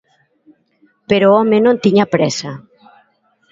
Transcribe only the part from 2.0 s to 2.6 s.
présa.